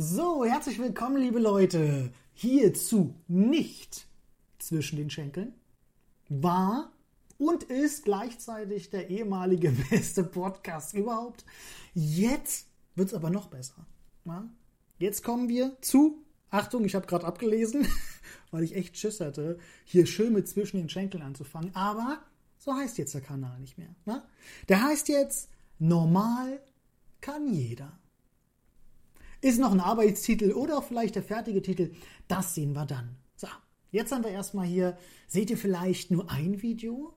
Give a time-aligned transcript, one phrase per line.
[0.00, 4.06] So, herzlich willkommen, liebe Leute, hierzu nicht
[4.60, 5.54] zwischen den Schenkeln.
[6.28, 6.92] War
[7.36, 11.44] und ist gleichzeitig der ehemalige beste Podcast überhaupt.
[11.94, 13.84] Jetzt wird es aber noch besser.
[14.24, 14.48] Ja?
[15.00, 17.84] Jetzt kommen wir zu, Achtung, ich habe gerade abgelesen,
[18.52, 21.74] weil ich echt Schiss hatte, hier schön mit zwischen den Schenkeln anzufangen.
[21.74, 22.22] Aber
[22.56, 23.96] so heißt jetzt der Kanal nicht mehr.
[24.06, 24.22] Ne?
[24.68, 26.62] Der heißt jetzt Normal
[27.20, 27.98] kann jeder.
[29.40, 31.92] Ist noch ein Arbeitstitel oder vielleicht der fertige Titel?
[32.26, 33.16] Das sehen wir dann.
[33.36, 33.46] So,
[33.92, 37.14] jetzt haben wir erstmal hier, seht ihr vielleicht nur ein Video?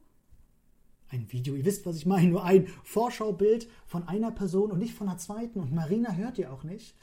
[1.10, 4.94] Ein Video, ihr wisst, was ich meine, nur ein Vorschaubild von einer Person und nicht
[4.94, 5.60] von der zweiten.
[5.60, 6.96] Und Marina hört ihr auch nicht.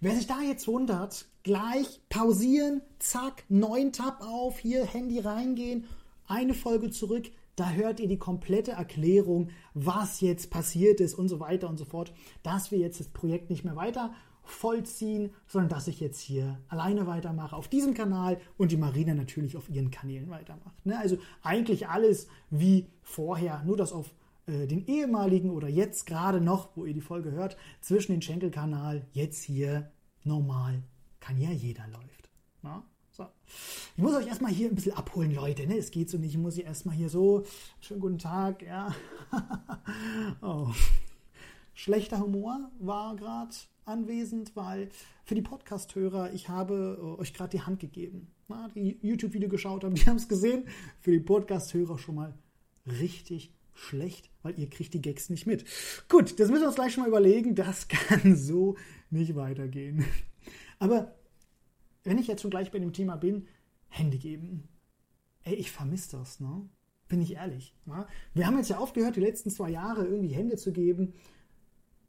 [0.00, 5.84] Wer sich da jetzt wundert, gleich pausieren, zack, neuen Tab auf, hier Handy reingehen,
[6.26, 11.40] eine Folge zurück, da hört ihr die komplette Erklärung, was jetzt passiert ist und so
[11.40, 12.12] weiter und so fort,
[12.42, 14.12] dass wir jetzt das Projekt nicht mehr weiter
[14.46, 19.56] vollziehen, sondern dass ich jetzt hier alleine weitermache auf diesem Kanal und die Marina natürlich
[19.56, 20.86] auf ihren Kanälen weitermacht.
[20.86, 20.98] Ne?
[20.98, 24.14] Also eigentlich alles wie vorher, nur dass auf
[24.46, 29.06] äh, den ehemaligen oder jetzt gerade noch, wo ihr die Folge hört, zwischen den Schenkelkanal
[29.12, 29.90] jetzt hier
[30.24, 30.82] normal
[31.20, 32.30] kann ja jeder läuft.
[32.62, 32.84] Na?
[33.10, 33.26] So.
[33.96, 35.66] Ich muss euch erstmal hier ein bisschen abholen, Leute.
[35.66, 35.78] Ne?
[35.78, 36.34] Es geht so nicht.
[36.34, 37.44] Ich muss hier erstmal hier so.
[37.80, 38.94] Schönen guten Tag, ja.
[40.42, 40.68] oh.
[41.72, 43.54] Schlechter Humor war gerade
[43.86, 44.90] anwesend, weil
[45.24, 48.28] für die Podcast-Hörer, ich habe äh, euch gerade die Hand gegeben.
[48.48, 50.64] Na, die YouTube-Video geschaut haben, die haben es gesehen.
[51.00, 52.34] Für die Podcast-Hörer schon mal
[52.86, 55.64] richtig schlecht, weil ihr kriegt die Gags nicht mit.
[56.08, 57.54] Gut, das müssen wir uns gleich schon mal überlegen.
[57.54, 58.76] Das kann so
[59.10, 60.04] nicht weitergehen.
[60.78, 61.14] Aber
[62.04, 63.46] wenn ich jetzt schon gleich bei dem Thema bin,
[63.88, 64.68] Hände geben.
[65.42, 66.68] Ey, ich vermisse das, ne?
[67.08, 67.74] Bin ich ehrlich.
[67.84, 68.06] Ne?
[68.34, 71.14] Wir haben jetzt ja aufgehört, die letzten zwei Jahre irgendwie Hände zu geben.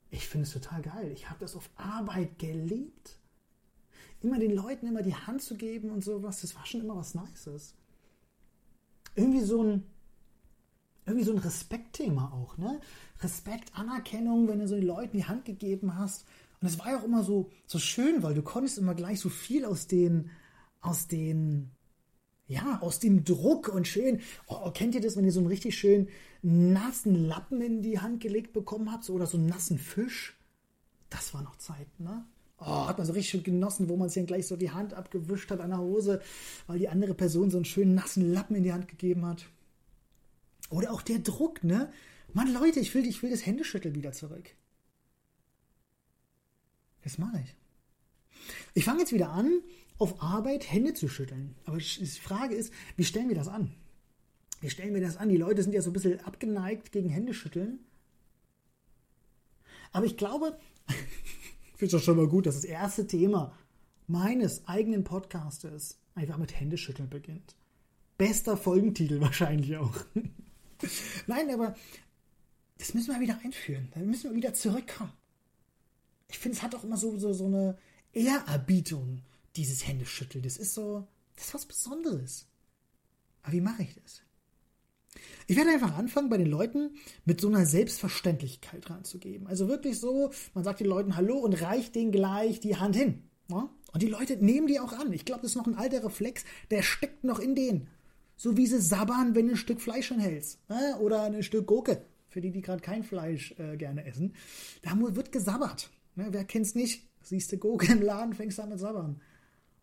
[0.10, 1.12] Ich finde es total geil.
[1.14, 3.20] Ich habe das auf Arbeit geliebt.
[4.22, 7.14] Immer den Leuten immer die Hand zu geben und sowas, das war schon immer was
[7.14, 7.76] Nices.
[9.16, 9.84] Irgendwie so ein,
[11.06, 12.80] irgendwie so ein Respektthema auch, ne?
[13.22, 16.26] Respekt, Anerkennung, wenn du so den Leuten die Hand gegeben hast
[16.62, 19.30] und es war ja auch immer so, so schön, weil du konntest immer gleich so
[19.30, 20.32] viel aus den,
[20.82, 21.72] aus den,
[22.48, 24.22] ja, aus dem Druck und schön.
[24.48, 26.08] Oh, kennt ihr das, wenn ihr so einen richtig schön
[26.42, 30.38] nassen Lappen in die Hand gelegt bekommen habt, so, oder so einen nassen Fisch?
[31.10, 32.26] Das war noch Zeit, ne?
[32.60, 34.94] Oh, hat man so richtig schön genossen, wo man sich dann gleich so die Hand
[34.94, 36.22] abgewischt hat an der Hose,
[36.66, 39.46] weil die andere Person so einen schönen nassen Lappen in die Hand gegeben hat.
[40.70, 41.92] Oder auch der Druck, ne?
[42.34, 44.50] Mann, Leute, ich will, ich will das Händeschütteln wieder zurück.
[47.04, 47.56] Das mache ich.
[48.74, 49.62] Ich fange jetzt wieder an,
[49.98, 51.56] auf Arbeit Hände zu schütteln.
[51.66, 53.74] Aber die Frage ist, wie stellen wir das an?
[54.62, 55.30] Wie stellen wir das an?
[55.30, 57.80] Die Leute sind ja so ein bisschen abgeneigt gegen Händeschütteln.
[59.92, 63.58] Aber ich glaube, ich finde es schon mal gut, dass das erste Thema
[64.08, 67.56] meines eigenen Podcastes einfach mit Händeschütteln beginnt.
[68.18, 69.96] Bester Folgentitel wahrscheinlich auch.
[71.28, 71.76] Nein, aber
[72.78, 73.90] das müssen wir wieder einführen.
[73.94, 75.14] Da müssen wir wieder zurückkommen
[76.30, 77.78] ich finde, es hat auch immer so, so, so eine
[78.14, 79.22] Ehrerbietung,
[79.58, 80.44] dieses Händeschütteln.
[80.44, 82.48] Das ist so, das ist was Besonderes.
[83.44, 84.22] Aber wie mache ich das?
[85.48, 86.92] Ich werde einfach anfangen, bei den Leuten
[87.26, 89.48] mit so einer Selbstverständlichkeit ranzugeben.
[89.48, 93.24] Also wirklich so, man sagt den Leuten Hallo und reicht denen gleich die Hand hin.
[93.48, 93.70] Ne?
[93.94, 95.12] Und die Leute nehmen die auch an.
[95.14, 97.88] Ich glaube, das ist noch ein alter Reflex, der steckt noch in denen.
[98.36, 100.60] So wie sie sabbern, wenn du ein Stück Fleisch anhältst.
[100.70, 100.98] Ne?
[101.00, 104.36] Oder ein Stück Gurke, für die, die gerade kein Fleisch äh, gerne essen.
[104.84, 105.90] Da wird gesabbert.
[106.16, 107.08] Ne, wer kennt's nicht?
[107.24, 109.22] Siehst du Gurke im Laden, fängst an mit Sabbern.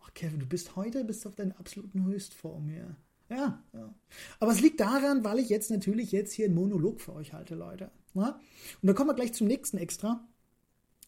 [0.05, 2.95] Ach, Kevin, du bist heute bist auf deiner absoluten Höchstform hier.
[3.29, 3.93] Ja, ja.
[4.39, 7.55] Aber es liegt daran, weil ich jetzt natürlich jetzt hier einen Monolog für euch halte,
[7.55, 7.89] Leute.
[8.13, 8.29] Na?
[8.29, 8.35] Ne?
[8.81, 10.27] Und dann kommen wir gleich zum nächsten Extra.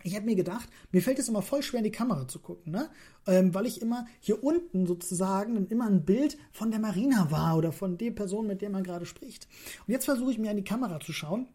[0.03, 2.71] Ich habe mir gedacht, mir fällt es immer voll schwer in die Kamera zu gucken,
[2.71, 2.89] ne?
[3.25, 7.71] Ähm, weil ich immer hier unten sozusagen immer ein Bild von der Marina war oder
[7.71, 9.47] von der Person, mit der man gerade spricht.
[9.85, 11.47] Und jetzt versuche ich mir an die Kamera zu schauen.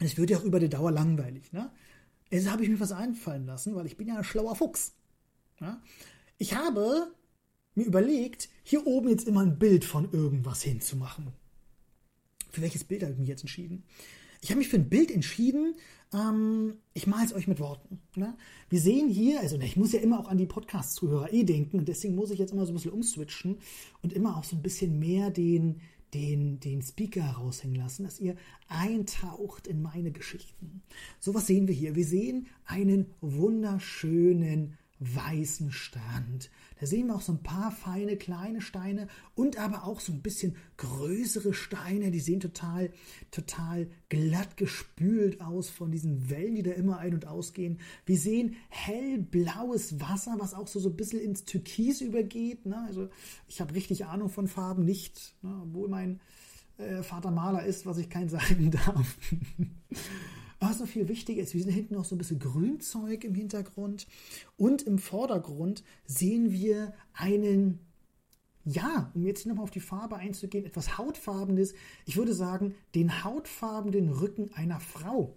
[0.00, 1.70] Es wird ja auch über die Dauer langweilig, ne?
[2.30, 4.94] Jetzt habe ich mir was einfallen lassen, weil ich bin ja ein schlauer Fuchs.
[5.60, 5.80] Ja?
[6.42, 7.12] Ich habe
[7.76, 11.28] mir überlegt, hier oben jetzt immer ein Bild von irgendwas hinzumachen.
[12.50, 13.84] Für welches Bild habe ich mich jetzt entschieden?
[14.40, 15.76] Ich habe mich für ein Bild entschieden,
[16.12, 18.00] ähm, ich male es euch mit Worten.
[18.16, 18.36] Ne?
[18.70, 21.86] Wir sehen hier, also ich muss ja immer auch an die Podcast-Zuhörer eh denken und
[21.86, 23.58] deswegen muss ich jetzt immer so ein bisschen umswitchen
[24.02, 25.80] und immer auch so ein bisschen mehr den,
[26.12, 28.34] den, den Speaker raushängen lassen, dass ihr
[28.66, 30.82] eintaucht in meine Geschichten.
[31.20, 31.94] So was sehen wir hier.
[31.94, 36.50] Wir sehen einen wunderschönen weißen Strand.
[36.80, 40.22] Da sehen wir auch so ein paar feine kleine Steine und aber auch so ein
[40.22, 42.10] bisschen größere Steine.
[42.10, 42.92] Die sehen total,
[43.30, 47.80] total glatt gespült aus von diesen Wellen, die da immer ein- und ausgehen.
[48.06, 52.66] Wir sehen hellblaues Wasser, was auch so, so ein bisschen ins Türkis übergeht.
[52.66, 52.84] Ne?
[52.86, 53.08] Also
[53.48, 55.60] ich habe richtig Ahnung von Farben, nicht, ne?
[55.62, 56.20] obwohl mein
[56.78, 59.16] äh, Vater Maler ist, was ich kein sagen darf.
[60.62, 64.06] Was noch viel wichtiger ist, wir sehen hinten noch so ein bisschen Grünzeug im Hintergrund
[64.56, 67.80] und im Vordergrund sehen wir einen,
[68.64, 71.74] ja, um jetzt nochmal auf die Farbe einzugehen, etwas hautfarbenes,
[72.06, 75.36] ich würde sagen, den hautfarbenen Rücken einer Frau.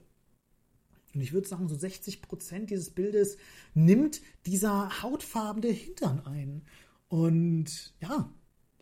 [1.16, 3.38] Und ich würde sagen, so 60 Prozent dieses Bildes
[3.74, 6.62] nimmt dieser hautfarbene Hintern ein.
[7.07, 8.31] Und ja,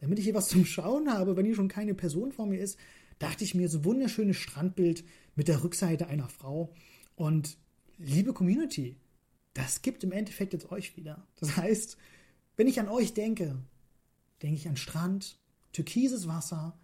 [0.02, 2.78] damit ich hier was zum Schauen habe, wenn hier schon keine Person vor mir ist,
[3.24, 5.06] dachte ich mir, so wunderschönes Strandbild
[5.36, 6.74] mit der Rückseite einer Frau.
[7.16, 7.58] Und
[7.98, 8.98] liebe Community,
[9.54, 11.26] das gibt im Endeffekt jetzt euch wieder.
[11.40, 11.98] Das heißt,
[12.58, 13.64] wenn ich an euch denke,
[14.42, 15.40] denke ich an Strand,
[15.72, 16.78] türkises Wasser.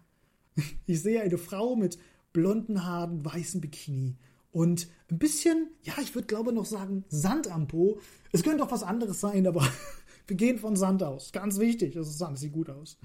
[0.86, 1.98] Ich sehe eine Frau mit
[2.32, 4.16] blonden Haaren, weißem Bikini
[4.50, 8.00] und ein bisschen, ja, ich würde glaube noch sagen, Sand am Po.
[8.32, 9.66] Es könnte auch was anderes sein, aber
[10.26, 11.32] wir gehen von Sand aus.
[11.32, 12.98] Ganz wichtig, das ist Sand, sieht gut aus.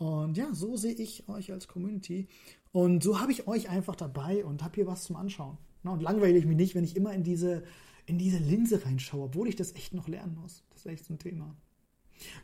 [0.00, 2.26] Und ja, so sehe ich euch als Community.
[2.72, 5.58] Und so habe ich euch einfach dabei und habe hier was zum Anschauen.
[5.82, 7.64] und langweile ich mich nicht, wenn ich immer in diese,
[8.06, 10.64] in diese Linse reinschaue, obwohl ich das echt noch lernen muss.
[10.70, 11.54] Das ist echt so ein Thema.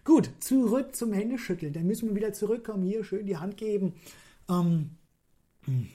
[0.04, 1.72] Gut, zurück zum Händeschütteln.
[1.72, 2.82] Da müssen wir wieder zurückkommen.
[2.82, 3.94] Hier schön die Hand geben.
[4.50, 4.90] Ähm,
[5.64, 5.88] hm.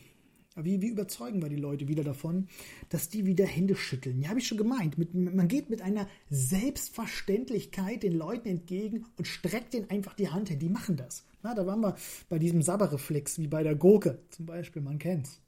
[0.55, 2.49] Wie, wie überzeugen wir die Leute wieder davon,
[2.89, 4.19] dass die wieder Hände schütteln?
[4.21, 4.97] Ja, habe ich schon gemeint.
[4.97, 10.49] Mit, man geht mit einer Selbstverständlichkeit den Leuten entgegen und streckt ihnen einfach die Hand
[10.49, 10.59] hin.
[10.59, 11.25] Die machen das.
[11.41, 11.95] Na, da waren wir
[12.27, 15.39] bei diesem Sabberreflex, wie bei der Gurke zum Beispiel, man kennt's.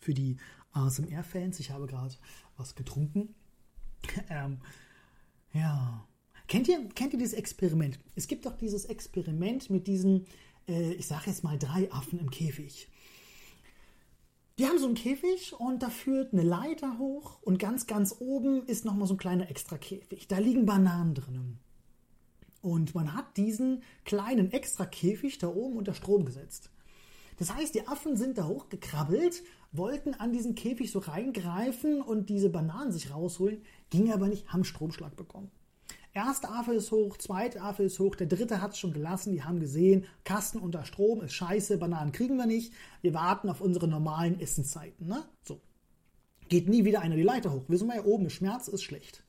[0.00, 0.36] Für die
[0.72, 2.14] ASMR-Fans, ich habe gerade
[2.56, 3.34] was getrunken.
[4.28, 4.58] ähm,
[5.52, 6.06] ja.
[6.46, 7.98] Kennt ihr, kennt ihr dieses Experiment?
[8.16, 10.26] Es gibt doch dieses Experiment mit diesen,
[10.68, 12.88] äh, ich sage jetzt mal, drei Affen im Käfig.
[14.58, 18.64] Die haben so einen Käfig und da führt eine Leiter hoch und ganz, ganz oben
[18.66, 20.28] ist nochmal so ein kleiner extra Käfig.
[20.28, 21.58] Da liegen Bananen drinnen.
[22.62, 26.70] Und man hat diesen kleinen extra Käfig da oben unter Strom gesetzt.
[27.36, 32.48] Das heißt, die Affen sind da hochgekrabbelt, wollten an diesen Käfig so reingreifen und diese
[32.48, 35.50] Bananen sich rausholen, ging aber nicht, haben Stromschlag bekommen.
[36.16, 39.42] Erste Affe ist hoch, zweite Affe ist hoch, der dritte hat es schon gelassen, die
[39.42, 42.72] haben gesehen, Kasten unter Strom ist scheiße, Bananen kriegen wir nicht,
[43.02, 45.08] wir warten auf unsere normalen Essenszeiten.
[45.08, 45.24] Ne?
[45.42, 45.60] So.
[46.48, 47.64] Geht nie wieder einer die Leiter hoch.
[47.66, 49.24] Wissen wir ja oben, Schmerz ist schlecht.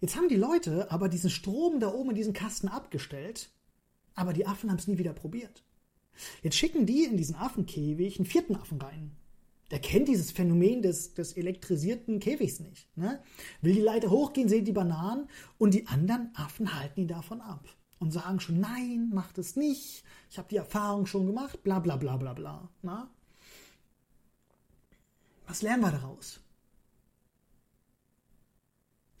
[0.00, 3.50] Jetzt haben die Leute aber diesen Strom da oben in diesen Kasten abgestellt,
[4.14, 5.62] aber die Affen haben es nie wieder probiert.
[6.42, 9.12] Jetzt schicken die in diesen Affenkäfig einen vierten Affen rein
[9.72, 12.86] der kennt dieses Phänomen des, des elektrisierten Käfigs nicht.
[12.94, 13.22] Ne?
[13.62, 17.66] Will die Leiter hochgehen, sehen die Bananen und die anderen Affen halten ihn davon ab
[17.98, 21.96] und sagen schon, nein, macht es nicht, ich habe die Erfahrung schon gemacht, bla bla
[21.96, 22.68] bla bla bla.
[22.82, 23.10] Na?
[25.46, 26.40] Was lernen wir daraus?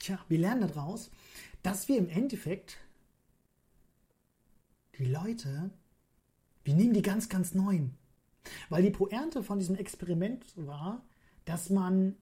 [0.00, 1.10] Tja, wir lernen daraus,
[1.62, 2.76] dass wir im Endeffekt
[4.98, 5.70] die Leute,
[6.62, 7.96] wir nehmen die ganz, ganz neuen.
[8.68, 11.04] Weil die Pointe von diesem Experiment war,
[11.44, 12.16] dass man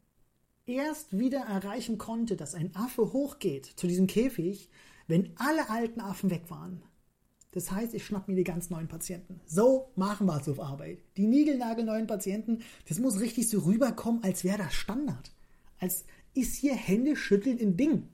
[0.67, 4.69] erst wieder erreichen konnte, dass ein Affe hochgeht zu diesem Käfig,
[5.07, 6.83] wenn alle alten Affen weg waren.
[7.53, 9.41] Das heißt, ich schnapp mir die ganz neuen Patienten.
[9.45, 11.03] So machen wir es auf Arbeit.
[11.17, 15.33] Die niegelnagelneuen Patienten, das muss richtig so rüberkommen, als wäre das Standard.
[15.79, 18.09] Als ist hier Hände schütteln in Ding.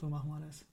[0.00, 0.64] So machen wir das.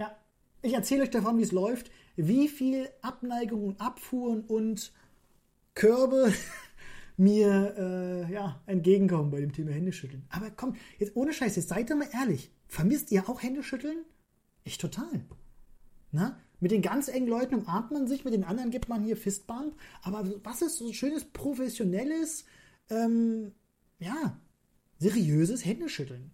[0.00, 0.16] Ja,
[0.62, 4.92] ich erzähle euch davon, wie es läuft wie viel Abneigungen, Abfuhren und
[5.74, 6.32] Körbe
[7.16, 10.24] mir äh, ja, entgegenkommen bei dem Thema Händeschütteln.
[10.30, 12.50] Aber komm, jetzt ohne Scheiß, jetzt seid doch mal ehrlich.
[12.68, 14.04] Vermisst ihr auch Händeschütteln?
[14.64, 15.24] Ich total.
[16.10, 16.38] Na?
[16.60, 19.76] Mit den ganz engen Leuten umarmt man sich, mit den anderen gibt man hier Fistbump.
[20.02, 22.44] Aber was ist so schönes, professionelles,
[22.88, 23.52] ähm,
[23.98, 24.40] ja,
[24.98, 26.30] seriöses Händeschütteln?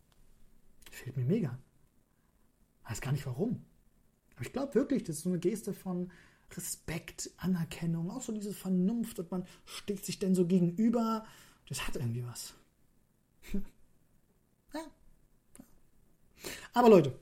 [0.90, 1.58] Fehlt mir mega.
[2.86, 3.64] Weiß gar nicht warum.
[4.38, 6.12] Aber ich glaube wirklich, das ist so eine Geste von
[6.56, 11.26] Respekt, Anerkennung, auch so diese Vernunft und man steht sich denn so gegenüber.
[11.68, 12.54] Das hat irgendwie was.
[14.72, 14.80] ja.
[16.72, 17.18] Aber Leute,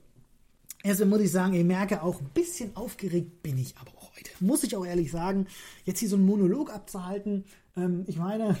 [0.83, 4.29] erstmal muss ich sagen, ich merke auch, ein bisschen aufgeregt bin ich aber auch heute.
[4.39, 5.47] Muss ich auch ehrlich sagen,
[5.85, 7.45] jetzt hier so einen Monolog abzuhalten.
[7.75, 8.55] Ähm, ich meine,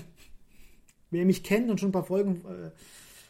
[1.11, 2.71] wer mich kennt und schon ein paar Folgen äh,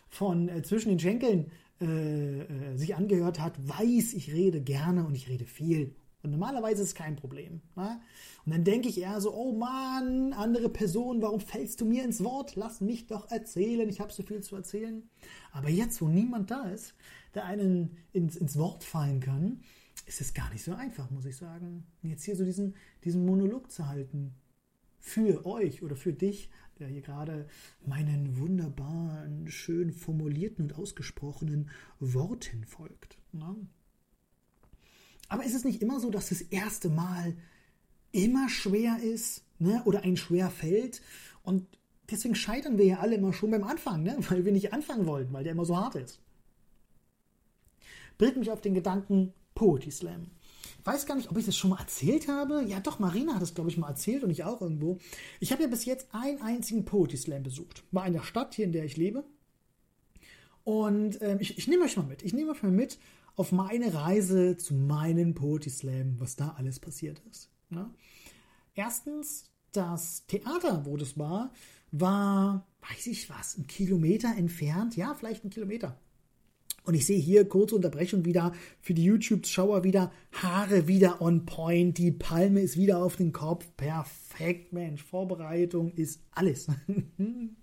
[0.08, 5.16] von äh, Zwischen den Schenkeln äh, äh, sich angehört hat, weiß, ich rede gerne und
[5.16, 7.62] ich rede viel Und normalerweise ist es kein Problem.
[7.76, 8.02] Ne?
[8.46, 12.24] Und dann denke ich eher so, oh Mann, andere Person, warum fällst du mir ins
[12.24, 12.56] Wort?
[12.56, 15.08] Lass mich doch erzählen, ich habe so viel zu erzählen.
[15.52, 16.96] Aber jetzt, wo niemand da ist,
[17.36, 19.62] der einen ins, ins Wort fallen kann,
[20.06, 21.86] ist es gar nicht so einfach, muss ich sagen.
[22.02, 24.34] Jetzt hier so diesen, diesen Monolog zu halten.
[25.08, 26.50] Für euch oder für dich,
[26.80, 27.48] der hier gerade
[27.86, 31.70] meinen wunderbaren, schön formulierten und ausgesprochenen
[32.02, 33.18] Worten folgt.
[33.32, 33.56] Ne?
[35.30, 37.38] Aber ist es nicht immer so, dass das erste Mal
[38.12, 39.82] immer schwer ist ne?
[39.86, 41.02] oder ein schwer fällt?
[41.42, 41.66] Und
[42.12, 44.18] deswegen scheitern wir ja alle immer schon beim Anfang, ne?
[44.28, 46.20] weil wir nicht anfangen wollten, weil der immer so hart ist.
[48.18, 50.32] Bringt mich auf den Gedanken Poetry Slam.
[50.88, 52.64] Weiß gar nicht, ob ich das schon mal erzählt habe.
[52.66, 55.00] Ja, doch, Marina hat es, glaube ich, mal erzählt und ich auch irgendwo.
[55.42, 57.84] Ich habe ja bis jetzt einen einzigen Poetry Slam besucht.
[57.92, 59.26] War in der Stadt, hier in der ich lebe.
[60.64, 62.24] Und ähm, ich, ich nehme euch mal mit.
[62.24, 63.00] Ich nehme euch mal mit
[63.36, 67.52] auf meine Reise zu meinem Poetry Slam, was da alles passiert ist.
[67.70, 67.94] Ja?
[68.74, 71.52] Erstens, das Theater, wo das war,
[71.92, 74.96] war, weiß ich was, ein Kilometer entfernt.
[74.96, 76.00] Ja, vielleicht ein Kilometer.
[76.88, 80.10] Und ich sehe hier kurze Unterbrechung wieder für die YouTube-Schauer wieder.
[80.32, 81.98] Haare wieder on point.
[81.98, 83.68] Die Palme ist wieder auf den Kopf.
[83.76, 85.04] Perfekt, Mensch.
[85.04, 86.68] Vorbereitung ist alles.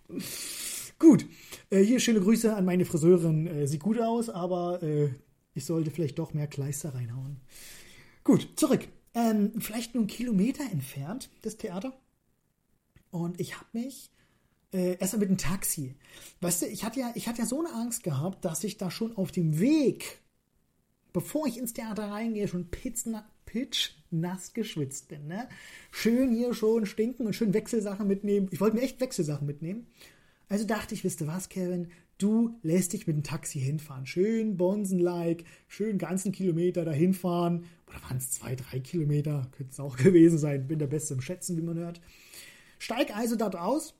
[0.98, 1.24] gut.
[1.70, 3.46] Äh, hier schöne Grüße an meine Friseurin.
[3.46, 5.08] Äh, sieht gut aus, aber äh,
[5.54, 7.40] ich sollte vielleicht doch mehr Kleister reinhauen.
[8.24, 8.86] Gut, zurück.
[9.14, 11.98] Ähm, vielleicht nur einen Kilometer entfernt, das Theater.
[13.10, 14.10] Und ich habe mich
[14.74, 15.94] äh, erstmal mit dem Taxi.
[16.40, 18.90] Weißt du, ich hatte ja, ich hatte ja so eine Angst gehabt, dass ich da
[18.90, 20.18] schon auf dem Weg,
[21.12, 25.28] bevor ich ins Theater reingehe, schon pitzna, pitch nass geschwitzt bin.
[25.28, 25.48] Ne?
[25.92, 28.48] Schön hier schon stinken und schön Wechselsachen mitnehmen.
[28.50, 29.86] Ich wollte mir echt Wechselsachen mitnehmen.
[30.48, 31.88] Also dachte ich, wisst ihr was, Kevin?
[32.18, 34.06] Du lässt dich mit dem Taxi hinfahren.
[34.06, 37.64] Schön Bonsen-like, schön ganzen Kilometer dahin fahren.
[37.88, 39.48] Oder waren es zwei, drei Kilometer?
[39.52, 40.66] Könnte es auch gewesen sein.
[40.66, 42.00] Bin der Beste im Schätzen, wie man hört.
[42.78, 43.94] Steig also dort aus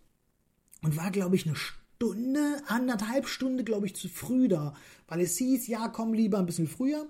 [0.85, 4.75] und war, glaube ich, eine Stunde, anderthalb Stunde, glaube ich, zu früh da.
[5.09, 7.09] Weil es hieß, ja, komm lieber ein bisschen früher.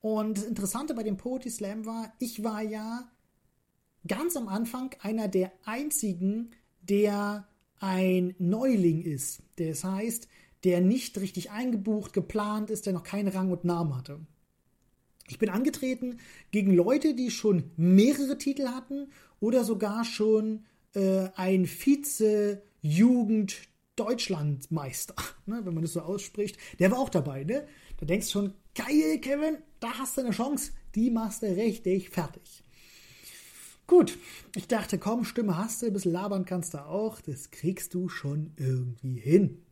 [0.00, 3.10] Und das Interessante bei dem Poetry Slam war, ich war ja
[4.06, 6.50] ganz am Anfang einer der einzigen,
[6.82, 7.48] der
[7.80, 9.42] ein Neuling ist.
[9.56, 10.28] Das heißt,
[10.64, 14.20] der nicht richtig eingebucht, geplant ist, der noch keinen Rang und Namen hatte.
[15.28, 16.18] Ich bin angetreten
[16.50, 19.08] gegen Leute, die schon mehrere Titel hatten
[19.40, 20.64] oder sogar schon
[20.94, 21.64] äh, ein
[22.84, 23.56] Vize-Jugend
[23.96, 25.14] Deutschlandmeister,
[25.46, 27.44] ne, wenn man das so ausspricht, der war auch dabei.
[27.44, 27.66] Ne?
[27.98, 32.10] Da denkst du schon, geil, Kevin, da hast du eine Chance, die machst du richtig
[32.10, 32.62] fertig.
[33.86, 34.18] Gut,
[34.56, 38.08] ich dachte, komm, Stimme hast du, ein bisschen labern kannst du auch, das kriegst du
[38.08, 39.62] schon irgendwie hin.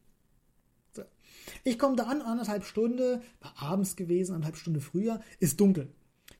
[1.64, 5.92] Ich komme da an, anderthalb Stunde, war abends gewesen, anderthalb Stunde früher, ist dunkel.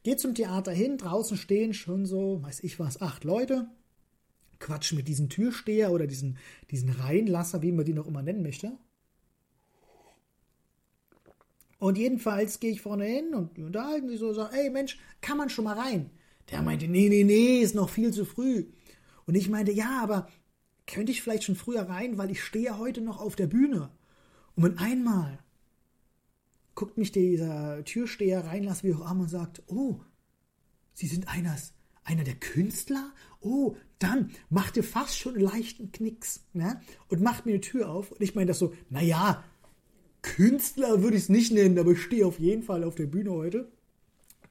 [0.05, 3.69] Geht zum Theater hin, draußen stehen schon so, weiß ich was, acht Leute,
[4.63, 6.39] quatschen mit diesem Türsteher oder diesen,
[6.71, 8.73] diesen Reinlasser, wie man die noch immer nennen möchte.
[11.79, 15.37] Und jedenfalls gehe ich vorne hin und unterhalten sich so, und sagen, ey Mensch, kann
[15.37, 16.11] man schon mal rein?
[16.51, 18.67] Der meinte, nee, nee, nee, ist noch viel zu früh.
[19.27, 20.29] Und ich meinte, ja, aber
[20.87, 23.91] könnte ich vielleicht schon früher rein, weil ich stehe heute noch auf der Bühne.
[24.55, 25.39] Und mit einmal
[26.75, 30.01] guckt mich dieser Türsteher reinlassen, wie auch immer, und sagt, oh,
[30.95, 31.73] Sie sind eines,
[32.05, 33.13] einer der Künstler?
[33.41, 36.81] Oh, dann macht ihr fast schon einen leichten Knicks ne?
[37.09, 38.11] und macht mir die Tür auf.
[38.13, 39.45] Und ich meine das so, naja,
[40.23, 43.33] Künstler würde ich es nicht nennen, aber ich stehe auf jeden Fall auf der Bühne
[43.33, 43.71] heute.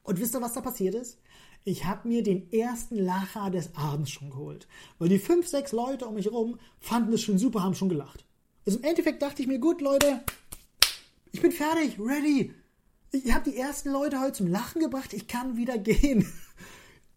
[0.02, 1.18] Und wisst ihr, was da passiert ist?
[1.64, 4.66] Ich habe mir den ersten Lacher des Abends schon geholt.
[4.98, 8.24] Weil die fünf, sechs Leute um mich herum fanden es schon super, haben schon gelacht.
[8.66, 10.22] Also im Endeffekt dachte ich mir, gut, Leute,
[11.30, 12.52] ich bin fertig, ready.
[13.12, 16.26] Ich habe die ersten Leute heute zum Lachen gebracht, ich kann wieder gehen.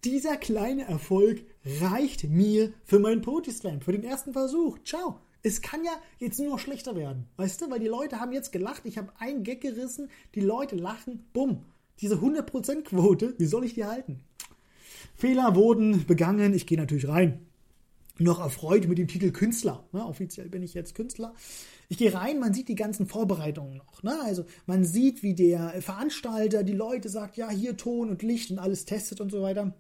[0.06, 1.44] Dieser kleine Erfolg
[1.82, 4.78] reicht mir für meinen Poetry Slam, für den ersten Versuch.
[4.86, 5.20] Ciao.
[5.42, 7.26] Es kann ja jetzt nur noch schlechter werden.
[7.38, 10.76] Weißt du, weil die Leute haben jetzt gelacht, ich habe einen Gag gerissen, die Leute
[10.76, 11.66] lachen, bumm.
[12.02, 14.20] Diese 100% Quote, wie soll ich die halten?
[15.16, 17.46] Fehler wurden begangen, ich gehe natürlich rein
[18.18, 19.84] noch erfreut mit dem Titel Künstler.
[19.92, 20.06] Ne?
[20.06, 21.34] Offiziell bin ich jetzt Künstler.
[21.90, 24.04] Ich gehe rein, man sieht die ganzen Vorbereitungen noch.
[24.04, 24.18] Ne?
[24.24, 28.60] Also man sieht, wie der Veranstalter die Leute sagt, ja, hier Ton und Licht und
[28.60, 29.74] alles testet und so weiter.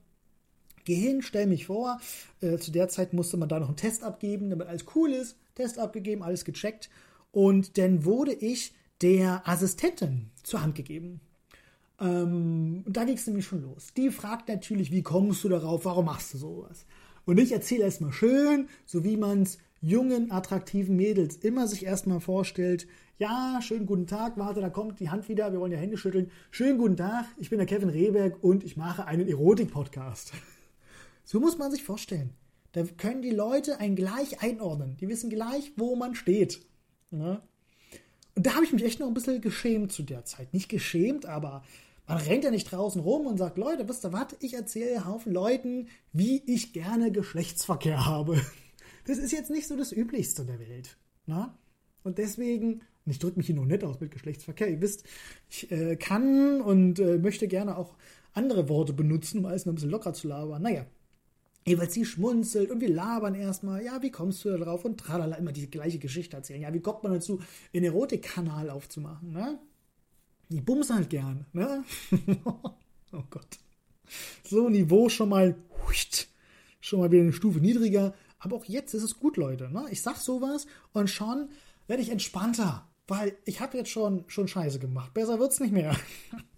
[0.85, 1.99] Geh hin, stell mich vor.
[2.41, 5.35] Äh, zu der Zeit musste man da noch einen Test abgeben, damit alles cool ist.
[5.55, 6.89] Test abgegeben, alles gecheckt.
[7.31, 11.19] Und dann wurde ich der Assistentin zur Hand gegeben.
[11.99, 13.87] Ähm, und da ging es nämlich schon los.
[13.97, 16.85] Die fragt natürlich, wie kommst du darauf, warum machst du sowas?
[17.25, 22.19] Und ich erzähle erstmal schön, so wie man es jungen, attraktiven Mädels immer sich erstmal
[22.19, 22.87] vorstellt,
[23.17, 26.31] ja, schönen guten Tag, warte, da kommt die Hand wieder, wir wollen ja Hände schütteln.
[26.51, 30.33] Schönen guten Tag, ich bin der Kevin Rehberg und ich mache einen Erotik-Podcast.
[31.25, 32.33] So muss man sich vorstellen.
[32.71, 34.95] Da können die Leute einen gleich einordnen.
[34.97, 36.61] Die wissen gleich, wo man steht.
[37.11, 37.41] Ja?
[38.35, 40.53] Und da habe ich mich echt noch ein bisschen geschämt zu der Zeit.
[40.53, 41.63] Nicht geschämt, aber
[42.07, 44.35] man rennt ja nicht draußen rum und sagt, Leute, wisst ihr was?
[44.39, 48.39] Ich erzähle Haufen Leuten, wie ich gerne Geschlechtsverkehr habe.
[49.05, 50.97] Das ist jetzt nicht so das Üblichste der Welt.
[51.27, 51.57] Na?
[52.03, 55.05] Und deswegen, und ich drücke mich hier noch nett aus mit Geschlechtsverkehr, ihr wisst,
[55.49, 57.95] ich äh, kann und äh, möchte gerne auch
[58.33, 60.61] andere Worte benutzen, um alles noch ein bisschen locker zu labern.
[60.61, 60.85] Naja,
[61.67, 64.85] Jeweils sie schmunzelt und wir labern erstmal, ja, wie kommst du da drauf?
[64.85, 66.61] Und tralala, immer die gleiche Geschichte erzählen.
[66.61, 67.41] Ja, wie kommt man dazu,
[67.73, 69.57] einen Erotikkanal aufzumachen, ne?
[70.49, 71.83] Die bumsen halt gern, ne?
[72.45, 73.57] oh Gott.
[74.43, 75.55] So, Niveau schon mal,
[76.81, 78.13] schon mal wieder eine Stufe niedriger.
[78.37, 79.87] Aber auch jetzt ist es gut, Leute, ne?
[79.89, 81.49] Ich sag sowas und schon
[81.87, 85.15] werde ich entspannter, weil ich habe jetzt schon, schon Scheiße gemacht.
[85.15, 85.95] Besser wird's nicht mehr.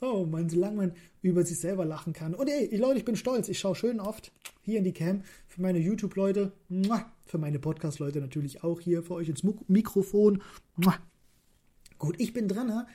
[0.00, 2.34] Oh man, solange man über sich selber lachen kann.
[2.34, 3.48] Und ey, Leute, ich bin stolz.
[3.48, 6.52] Ich schaue schön oft hier in die Cam für meine YouTube-Leute,
[7.26, 10.42] für meine Podcast-Leute natürlich auch hier für euch ins Mikrofon.
[11.98, 12.86] Gut, ich bin dran.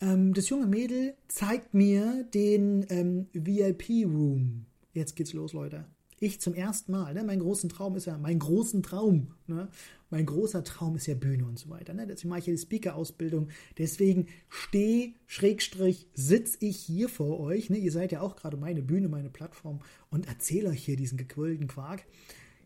[0.00, 4.66] Ähm, das junge Mädel zeigt mir den ähm, VIP-Room.
[4.92, 5.84] Jetzt geht's los, Leute
[6.22, 9.68] ich zum ersten Mal, ne, mein großen Traum ist ja, mein großen Traum, ne,
[10.10, 11.94] mein großer Traum ist ja Bühne und so weiter.
[11.94, 13.48] Ne, deswegen mache ich ja die Speaker-Ausbildung.
[13.78, 17.70] Deswegen stehe, Schrägstrich, sitze ich hier vor euch.
[17.70, 21.18] Ne, ihr seid ja auch gerade meine Bühne, meine Plattform und erzähle euch hier diesen
[21.18, 22.04] gequillten Quark.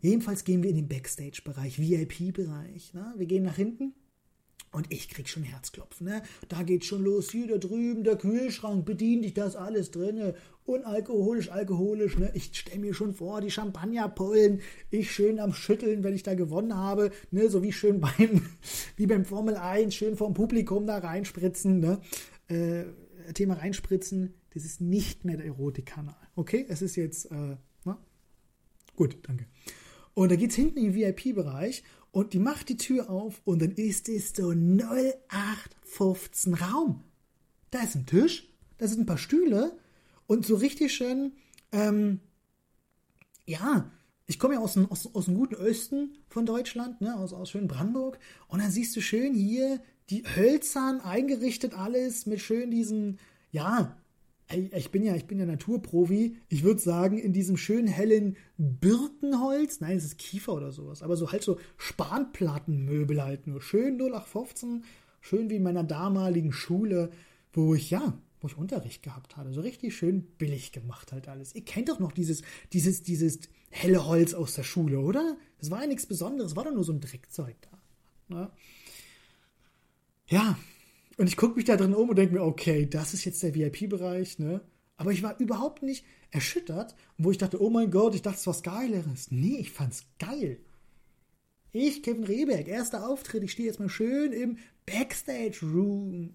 [0.02, 2.92] Jedenfalls gehen wir in den Backstage-Bereich, VIP-Bereich.
[2.92, 3.14] Ne?
[3.16, 3.94] Wir gehen nach hinten
[4.72, 6.22] und ich krieg schon Herzklopfen, ne?
[6.48, 10.34] Da geht schon los, hier da drüben, der Kühlschrank, bedient dich das alles drinne.
[10.64, 12.30] Unalkoholisch, alkoholisch, ne?
[12.34, 16.76] Ich stell mir schon vor, die Champagnerpollen, ich schön am Schütteln, wenn ich da gewonnen
[16.76, 17.48] habe, ne?
[17.48, 18.42] So wie schön beim,
[18.96, 22.00] wie beim Formel 1, schön vom Publikum da reinspritzen, ne?
[22.48, 22.84] Äh,
[23.32, 26.16] Thema reinspritzen, das ist nicht mehr der Erotikkanal.
[26.34, 27.98] Okay, es ist jetzt, äh, na?
[28.94, 29.46] Gut, danke.
[30.14, 31.82] Und da geht's hinten im VIP-Bereich
[32.16, 37.04] und die macht die Tür auf und dann ist es so 0815 Raum.
[37.70, 39.76] Da ist ein Tisch, da sind ein paar Stühle
[40.26, 41.32] und so richtig schön,
[41.72, 42.20] ähm,
[43.44, 43.92] ja,
[44.24, 47.50] ich komme ja aus dem, aus, aus dem guten Osten von Deutschland, ne, aus, aus
[47.50, 48.18] schön Brandenburg.
[48.48, 53.18] Und dann siehst du schön hier die hölzern eingerichtet alles mit schön diesen,
[53.50, 53.94] ja,
[54.48, 56.36] ich bin ja, ich bin ja Naturprofi.
[56.48, 61.16] Ich würde sagen, in diesem schönen hellen Birkenholz, nein, es ist Kiefer oder sowas, aber
[61.16, 63.60] so halt so Spanplattenmöbel halt nur.
[63.60, 64.84] Schön 0815,
[65.20, 67.10] schön wie in meiner damaligen Schule,
[67.52, 69.52] wo ich, ja, wo ich Unterricht gehabt hatte.
[69.52, 71.54] So richtig schön billig gemacht halt alles.
[71.54, 75.36] Ihr kennt doch noch dieses, dieses, dieses helle Holz aus der Schule, oder?
[75.58, 77.78] Das war ja nichts Besonderes, war doch nur so ein Dreckzeug da.
[78.28, 78.50] Ne?
[80.28, 80.56] Ja,
[81.16, 83.54] und ich gucke mich da drin um und denke mir, okay, das ist jetzt der
[83.54, 84.60] VIP-Bereich, ne?
[84.98, 88.46] Aber ich war überhaupt nicht erschüttert, wo ich dachte, oh mein Gott, ich dachte, es
[88.46, 89.30] was Geileres.
[89.30, 90.58] Nee, ich fand's geil.
[91.72, 96.34] Ich, Kevin Rehberg, erster Auftritt, ich stehe jetzt mal schön im Backstage-Room.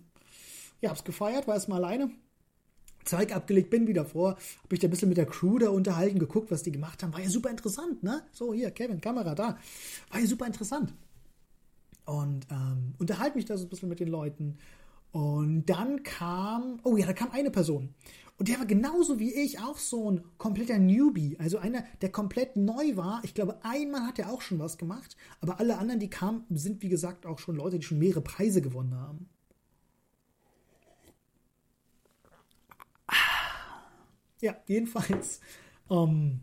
[0.79, 2.11] Ich hab's gefeiert, war erstmal alleine.
[3.03, 6.19] Zeug abgelegt, bin wieder vor, habe ich da ein bisschen mit der Crew da unterhalten,
[6.19, 7.13] geguckt, was die gemacht haben.
[7.13, 8.23] War ja super interessant, ne?
[8.31, 9.57] So, hier, Kevin, Kamera da.
[10.11, 10.93] War ja super interessant
[12.11, 14.57] und ähm, unterhalte mich da so ein bisschen mit den Leuten.
[15.11, 17.93] Und dann kam, oh ja, da kam eine Person.
[18.37, 21.37] Und der war genauso wie ich auch so ein kompletter Newbie.
[21.39, 23.21] Also einer, der komplett neu war.
[23.23, 25.15] Ich glaube, einmal hat er auch schon was gemacht.
[25.39, 28.61] Aber alle anderen, die kamen, sind wie gesagt auch schon Leute, die schon mehrere Preise
[28.61, 29.29] gewonnen haben.
[34.41, 35.39] Ja, jedenfalls.
[35.89, 36.39] Ähm,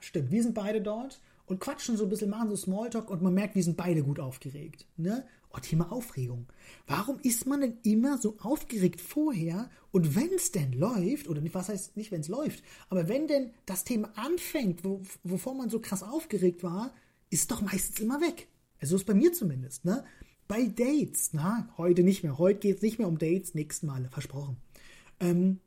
[0.00, 3.34] stimmt, wir sind beide dort und quatschen so ein bisschen, machen so Smalltalk und man
[3.34, 4.86] merkt, wir sind beide gut aufgeregt.
[4.96, 5.24] Ne?
[5.50, 6.46] Oh, Thema Aufregung.
[6.86, 11.68] Warum ist man denn immer so aufgeregt vorher und wenn es denn läuft, oder was
[11.68, 15.80] heißt nicht, wenn es läuft, aber wenn denn das Thema anfängt, wo, wovor man so
[15.80, 16.92] krass aufgeregt war,
[17.30, 18.48] ist doch meistens immer weg.
[18.80, 19.84] Also so ist bei mir zumindest.
[19.84, 20.04] Ne?
[20.48, 22.38] Bei Dates, na, heute nicht mehr.
[22.38, 24.58] Heute geht es nicht mehr um Dates, nächsten Male, versprochen.
[25.18, 25.60] Ähm,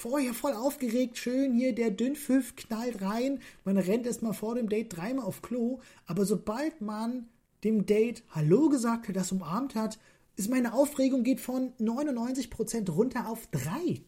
[0.00, 3.38] Vorher voll aufgeregt, schön hier, der Dünnpfiff knallt rein.
[3.66, 5.80] Man rennt erstmal vor dem Date dreimal auf Klo.
[6.06, 7.28] Aber sobald man
[7.64, 9.98] dem Date Hallo gesagt hat, das umarmt hat,
[10.36, 14.00] ist meine Aufregung geht von 99% runter auf 3.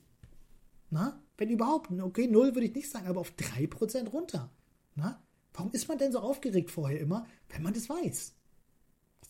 [0.89, 1.21] Na?
[1.37, 1.91] Wenn überhaupt.
[1.91, 4.49] Okay, 0 würde ich nicht sagen, aber auf 3% runter.
[4.95, 5.23] Na?
[5.53, 8.09] Warum ist man denn so aufgeregt vorher immer, wenn man das weiß?
[8.09, 8.35] Ist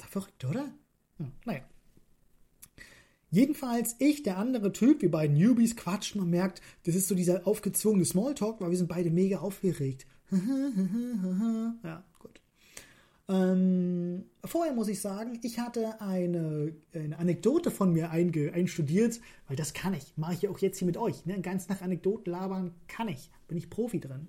[0.00, 0.72] doch verrückt, oder?
[1.16, 1.64] Hm, naja.
[3.32, 7.46] Jedenfalls ich, der andere Typ, wir beiden Newbies quatschen und merkt, das ist so dieser
[7.46, 10.06] aufgezwungene Smalltalk, weil wir sind beide mega aufgeregt.
[11.82, 12.42] ja, gut.
[13.30, 19.18] Ähm, vorher muss ich sagen, ich hatte eine, eine Anekdote von mir einge, einstudiert,
[19.48, 20.12] weil das kann ich.
[20.18, 21.24] Mache ich auch jetzt hier mit euch.
[21.24, 21.40] Ne?
[21.40, 23.30] Ganz nach Anekdoten labern kann ich.
[23.48, 24.28] Bin ich Profi drin.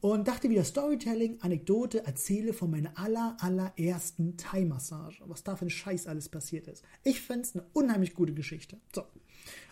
[0.00, 5.22] Und dachte wieder Storytelling, Anekdote, erzähle von meiner aller, allerersten Thai-Massage.
[5.26, 6.84] Was da für ein Scheiß alles passiert ist.
[7.02, 8.78] Ich fände es eine unheimlich gute Geschichte.
[8.94, 9.04] So,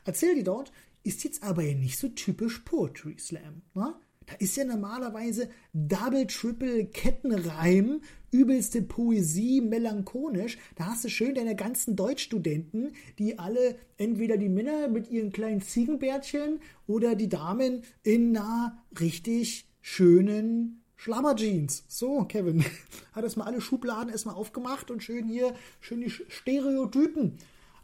[0.04, 3.62] erzähl die dort, ist jetzt aber ja nicht so typisch Poetry Slam.
[3.74, 3.94] Ne?
[4.26, 10.56] Da ist ja normalerweise Double, Triple, Kettenreim, übelste Poesie, melancholisch.
[10.76, 15.60] Da hast du schön deine ganzen Deutschstudenten, die alle entweder die Männer mit ihren kleinen
[15.60, 21.84] Ziegenbärtchen oder die Damen in na richtig schönen Schlammerjeans.
[21.88, 22.64] So, Kevin,
[23.12, 27.36] hat erstmal alle Schubladen erstmal aufgemacht und schön hier, schön die Stereotypen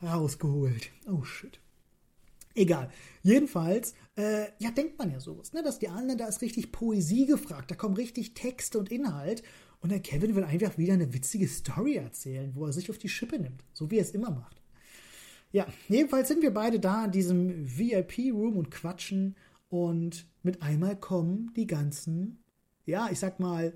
[0.03, 0.91] rausgeholt.
[1.07, 1.61] Oh shit.
[2.55, 2.91] Egal.
[3.23, 5.63] Jedenfalls, äh, ja, denkt man ja sowas, ne?
[5.63, 9.43] Dass die anderen, da ist richtig Poesie gefragt, da kommen richtig Texte und Inhalt.
[9.81, 13.11] Und der Kevin will einfach wieder eine witzige Story erzählen, wo er sich auf die
[13.11, 14.63] Schippe nimmt, so wie er es immer macht.
[15.53, 19.37] Ja, jedenfalls sind wir beide da in diesem VIP-Room und quatschen
[19.71, 22.43] und mit einmal kommen die ganzen,
[22.85, 23.73] ja, ich sag mal,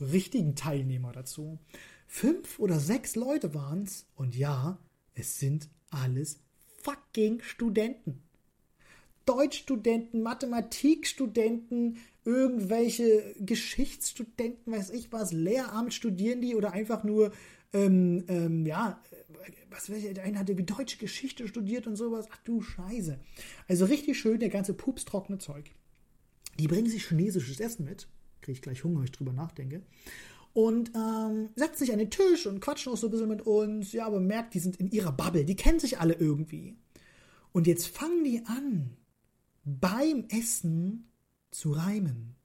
[0.00, 1.58] richtigen Teilnehmer dazu.
[2.06, 4.78] Fünf oder sechs Leute waren es und ja,
[5.14, 6.40] es sind alles
[6.82, 8.22] fucking Studenten.
[9.26, 17.30] Deutschstudenten, Mathematikstudenten, irgendwelche Geschichtsstudenten, weiß ich was, Lehramt studieren die oder einfach nur,
[17.72, 19.00] ähm, ähm, ja,
[19.70, 22.26] was weiß der eine hatte wie deutsche Geschichte studiert und sowas.
[22.30, 23.18] Ach du Scheiße.
[23.68, 25.70] Also richtig schön, der ganze pupstrockene Zeug.
[26.58, 28.08] Die bringen sich chinesisches Essen mit.
[28.42, 29.82] Kriege ich gleich Hunger, wenn ich drüber nachdenke.
[30.52, 33.92] Und ähm, setzen sich an den Tisch und quatschen auch so ein bisschen mit uns.
[33.92, 35.44] Ja, aber merkt, die sind in ihrer Bubble.
[35.44, 36.76] Die kennen sich alle irgendwie.
[37.52, 38.96] Und jetzt fangen die an,
[39.64, 41.10] beim Essen
[41.50, 42.36] zu reimen.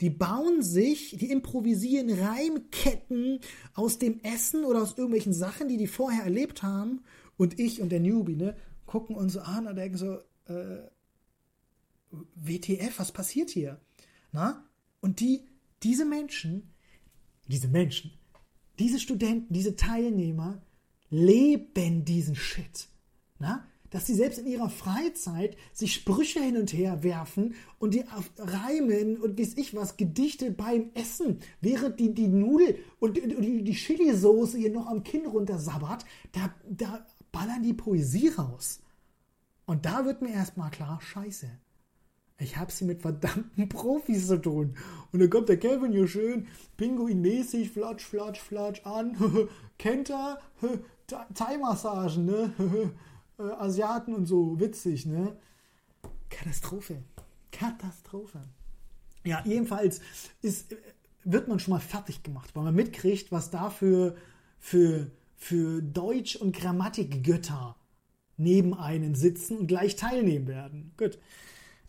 [0.00, 3.40] Die bauen sich, die improvisieren Reimketten
[3.74, 7.02] aus dem Essen oder aus irgendwelchen Sachen, die die vorher erlebt haben.
[7.36, 10.82] Und ich und der Newbie, ne, gucken uns so an und denken so, äh,
[12.34, 13.80] WTF, was passiert hier?
[14.32, 14.64] Na?
[15.00, 15.46] Und die,
[15.82, 16.74] diese Menschen,
[17.48, 18.12] diese Menschen,
[18.78, 20.62] diese Studenten, diese Teilnehmer
[21.10, 22.88] leben diesen Shit.
[23.38, 23.66] Na?
[23.90, 28.04] Dass sie selbst in ihrer Freizeit sich Sprüche hin und her werfen und die
[28.38, 33.74] reimen und weiß ich was, Gedichte beim Essen, während die, die Nudel und die, die
[33.74, 38.80] Chili-Soße hier noch am Kinn runtersabbert, da, da ballern die Poesie raus.
[39.66, 41.50] Und da wird mir erstmal klar, scheiße.
[42.38, 44.76] Ich habe sie mit verdammten Profis zu tun.
[45.12, 46.46] Und dann kommt der Kevin hier schön,
[46.76, 49.16] pinguinmäßig, flatsch, flatsch, flatsch an.
[49.78, 50.40] Kennt er?
[51.34, 52.52] Thai-Massagen, ne?
[53.38, 55.36] Äh, Asiaten und so witzig, ne?
[56.28, 57.02] Katastrophe.
[57.52, 58.42] Katastrophe.
[59.24, 60.00] Ja, jedenfalls
[60.42, 60.76] ist,
[61.24, 64.16] wird man schon mal fertig gemacht, weil man mitkriegt, was da für,
[64.58, 67.76] für, für Deutsch- und Grammatikgötter
[68.36, 70.92] neben einen sitzen und gleich teilnehmen werden.
[70.96, 71.18] Gut.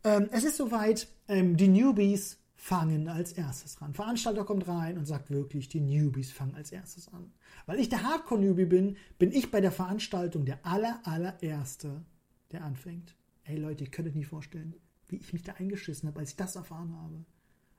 [0.03, 3.93] Ähm, es ist soweit, ähm, die Newbies fangen als erstes ran.
[3.93, 7.31] Veranstalter kommt rein und sagt wirklich, die Newbies fangen als erstes an.
[7.67, 12.03] Weil ich der Hardcore-Newbie bin, bin ich bei der Veranstaltung der aller, allererste,
[12.51, 13.15] der anfängt.
[13.43, 14.73] Ey Leute, ihr könnt euch nicht vorstellen,
[15.09, 17.25] wie ich mich da eingeschissen habe, als ich das erfahren habe.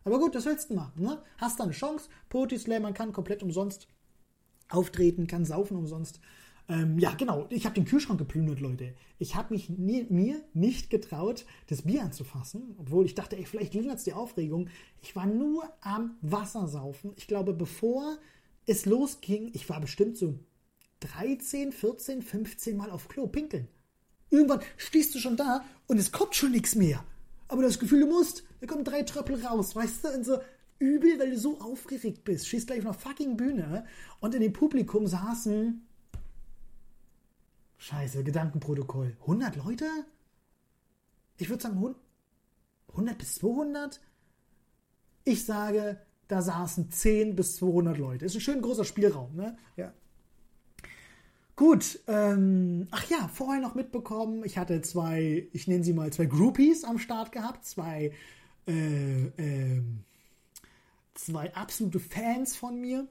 [0.04, 1.22] Aber gut, das willst du machen, ne?
[1.38, 2.08] Hast da eine Chance.
[2.28, 3.88] Poetry Slam, man kann komplett umsonst
[4.68, 6.20] auftreten, kann saufen umsonst.
[6.68, 7.46] Ähm, ja, genau.
[7.48, 8.94] Ich habe den Kühlschrank geplündert, Leute.
[9.18, 13.72] Ich habe mich nie, mir nicht getraut, das Bier anzufassen, obwohl ich dachte, ey, vielleicht
[13.72, 14.68] lindert es die Aufregung.
[15.00, 17.12] Ich war nur am Wassersaufen.
[17.16, 18.18] Ich glaube, bevor
[18.68, 20.38] es losging, ich war bestimmt so
[21.00, 23.68] 13, 14, 15 Mal auf Klo pinkeln.
[24.30, 27.04] Irgendwann stehst du schon da und es kommt schon nichts mehr.
[27.48, 30.08] Aber das Gefühl, du musst, da kommen drei Tröppel raus, weißt du?
[30.08, 30.38] Und so
[30.78, 32.46] übel, weil du so aufgeregt bist.
[32.46, 33.86] Stehst gleich auf einer fucking Bühne
[34.20, 35.86] und in dem Publikum saßen
[37.78, 39.16] Scheiße, Gedankenprotokoll.
[39.20, 39.86] 100 Leute?
[41.38, 41.94] Ich würde sagen
[42.88, 44.00] 100 bis 200?
[45.24, 48.26] Ich sage, da saßen 10 bis 200 Leute.
[48.26, 49.56] Ist ein schön großer Spielraum, ne?
[49.76, 49.92] Ja.
[51.56, 56.26] Gut, ähm, ach ja, vorher noch mitbekommen, ich hatte zwei, ich nenne sie mal zwei
[56.26, 58.12] Groupies am Start gehabt, zwei,
[58.68, 59.82] äh, äh,
[61.14, 63.08] zwei absolute Fans von mir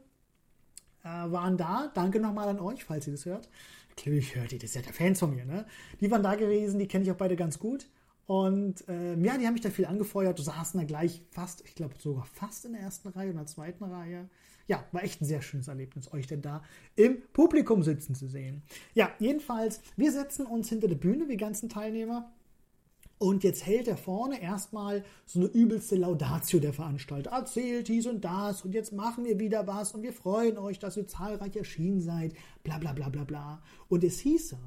[1.04, 1.92] äh, waren da.
[1.94, 3.50] Danke nochmal an euch, falls ihr das hört.
[3.90, 5.66] Natürlich hört ihr das, ja der Fans von mir, ne?
[6.00, 7.88] Die waren da gewesen, die kenne ich auch beide ganz gut.
[8.28, 10.38] Und ähm, ja, die haben mich da viel angefeuert.
[10.38, 13.86] Du saßen da gleich fast, ich glaube sogar fast in der ersten Reihe oder zweiten
[13.86, 14.30] Reihe.
[14.68, 16.62] Ja, war echt ein sehr schönes Erlebnis, euch denn da
[16.98, 18.64] im Publikum sitzen zu sehen.
[18.94, 22.30] Ja, jedenfalls, wir setzen uns hinter der Bühne, wir ganzen Teilnehmer.
[23.18, 27.32] Und jetzt hält er vorne erstmal so eine übelste Laudatio der Veranstalter.
[27.32, 30.98] Erzählt dies und das und jetzt machen wir wieder was und wir freuen euch, dass
[30.98, 32.34] ihr zahlreich erschienen seid.
[32.64, 33.64] Bla bla bla bla bla.
[33.88, 34.58] Und es hieße,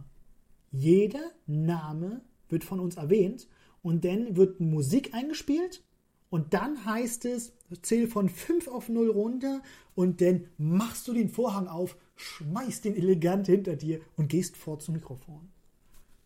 [0.72, 3.48] jeder Name wird von uns erwähnt
[3.82, 5.82] und dann wird Musik eingespielt
[6.30, 9.62] und dann heißt es, zähl von 5 auf 0 runter
[9.94, 14.78] und dann machst du den Vorhang auf, schmeißt den elegant hinter dir und gehst vor
[14.78, 15.50] zum Mikrofon.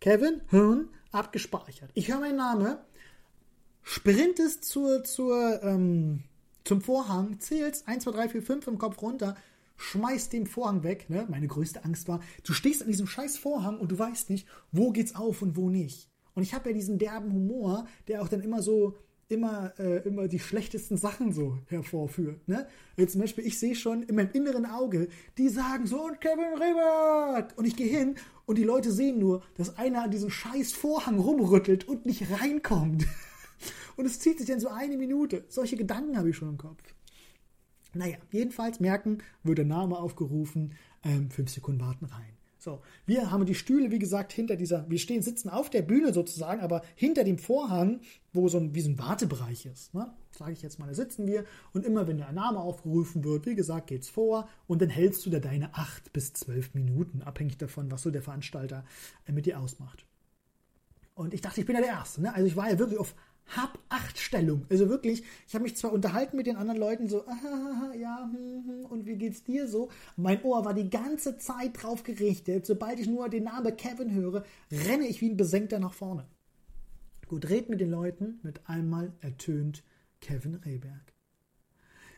[0.01, 1.91] Kevin, Hirn, abgespeichert.
[1.95, 2.77] Ich höre meinen Namen,
[3.83, 6.25] sprintest zur, zur, ähm,
[6.65, 9.37] zum Vorhang, zählst 1, 2, 3, 4, 5 im Kopf runter,
[9.77, 11.09] schmeißt den Vorhang weg.
[11.09, 11.27] Ne?
[11.31, 14.91] Meine größte Angst war, du stehst an diesem scheiß Vorhang und du weißt nicht, wo
[14.91, 16.11] geht's auf und wo nicht.
[16.35, 18.97] Und ich habe ja diesen derben Humor, der auch dann immer so
[19.29, 22.47] immer, äh, immer die schlechtesten Sachen so hervorführt.
[22.49, 22.67] Ne?
[22.97, 26.55] Jetzt zum Beispiel, ich sehe schon in meinem inneren Auge, die sagen so, und Kevin
[26.55, 27.57] Rebert!
[27.57, 28.17] Und ich gehe hin
[28.47, 33.07] und die Leute sehen nur, dass einer an diesem scheiß Vorhang rumrüttelt und nicht reinkommt.
[33.97, 35.45] Und es zieht sich dann so eine Minute.
[35.49, 36.83] Solche Gedanken habe ich schon im Kopf.
[37.95, 40.73] Naja, jedenfalls merken, wird der Name aufgerufen,
[41.05, 42.34] ähm, fünf Sekunden warten rein.
[42.65, 46.15] So, wir haben die Stühle, wie gesagt, hinter dieser, wir stehen, sitzen auf der Bühne
[46.15, 48.01] sozusagen, aber hinter dem Vorhang,
[48.33, 49.93] wo so ein, wie so ein Wartebereich ist.
[49.93, 50.11] Ne?
[50.31, 53.55] Sage ich jetzt mal, da sitzen wir und immer wenn der Name aufgerufen wird, wie
[53.55, 57.91] gesagt, geht's vor und dann hältst du da deine acht bis zwölf Minuten, abhängig davon,
[57.91, 58.87] was so der Veranstalter
[59.27, 60.07] äh, mit dir ausmacht.
[61.13, 62.23] Und ich dachte, ich bin ja der Erste.
[62.23, 62.35] Ne?
[62.35, 63.15] Also ich war ja wirklich auf
[63.47, 64.67] hab acht Stellung.
[64.71, 68.65] Also wirklich, ich habe mich zwar unterhalten mit den anderen Leuten, so, ah, ja, hm,
[68.67, 69.91] hm, und wie geht's dir so?
[70.17, 72.67] Mein Ohr war die ganze Zeit drauf gerichtet.
[72.67, 76.27] Sobald ich nur den Namen Kevin höre, renne ich wie ein Besenkter nach vorne.
[77.29, 79.83] Gut, red mit den Leuten, mit einmal ertönt
[80.21, 81.13] Kevin Rehberg.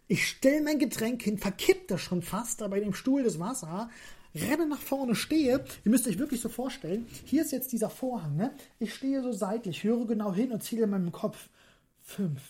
[0.09, 3.91] Ich stelle mein Getränk hin, verkippt das schon fast da bei dem Stuhl des Wasser,
[4.42, 5.64] renne nach vorne, stehe.
[5.85, 8.53] Ihr müsst euch wirklich so vorstellen, hier ist jetzt dieser Vorhang, ne?
[8.79, 11.49] Ich stehe so seitlich, höre genau hin und zähle in meinem Kopf.
[12.03, 12.42] Fünf,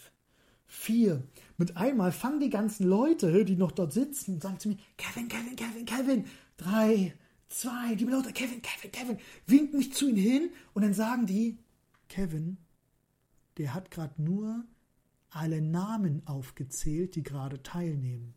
[0.66, 1.22] vier.
[1.57, 5.29] Mit einmal fangen die ganzen Leute, die noch dort sitzen, und sagen zu mir, Kevin,
[5.29, 6.25] Kevin, Kevin, Kevin.
[6.57, 7.14] Drei,
[7.49, 11.59] zwei, die Leute, Kevin, Kevin, Kevin, winken mich zu ihnen hin und dann sagen die,
[12.09, 12.59] Kevin,
[13.59, 14.64] der hat gerade nur
[15.31, 18.35] alle Namen aufgezählt, die gerade teilnehmen.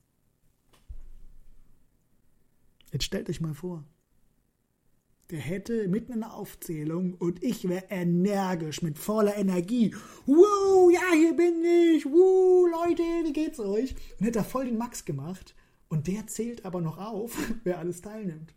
[2.91, 3.83] Jetzt stellt euch mal vor,
[5.29, 9.95] der hätte mitten in der Aufzählung und ich wäre energisch mit voller Energie.
[10.25, 12.05] Wow, ja, hier bin ich.
[12.05, 13.93] Wow, Leute, wie geht's euch?
[14.19, 15.53] Und hätte er voll den Max gemacht.
[15.87, 18.55] Und der zählt aber noch auf, wer alles teilnimmt.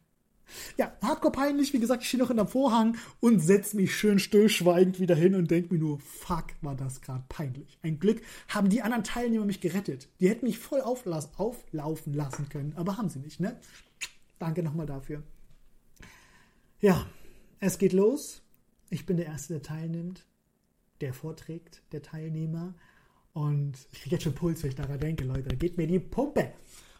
[0.76, 1.72] Ja, hardcore peinlich.
[1.72, 5.34] Wie gesagt, ich stehe noch in der Vorhang und setze mich schön stillschweigend wieder hin
[5.34, 7.78] und denke mir nur, fuck, war das gerade peinlich.
[7.82, 10.08] Ein Glück haben die anderen Teilnehmer mich gerettet.
[10.20, 13.58] Die hätten mich voll auflaufen lassen können, aber haben sie nicht, ne?
[14.42, 15.22] Danke nochmal dafür.
[16.80, 17.06] Ja,
[17.60, 18.42] es geht los.
[18.90, 20.26] Ich bin der Erste, der teilnimmt,
[21.00, 22.74] der vorträgt, der Teilnehmer.
[23.34, 25.50] Und ich kriege jetzt schon Puls, wenn ich daran denke, Leute.
[25.50, 26.54] Da geht mir die Pumpe.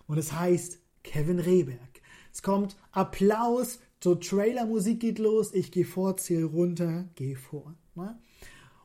[0.07, 2.01] Und es heißt Kevin Rehberg.
[2.33, 5.53] Es kommt Applaus, so Trailermusik geht los.
[5.53, 7.75] Ich gehe vor, zähle runter, gehe vor.
[7.97, 8.21] Ne?